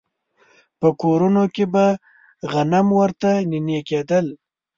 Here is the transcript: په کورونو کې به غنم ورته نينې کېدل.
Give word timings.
په 0.79 0.87
کورونو 1.01 1.43
کې 1.55 1.65
به 1.73 1.85
غنم 2.51 2.87
ورته 2.99 3.29
نينې 3.51 3.79
کېدل. 3.89 4.25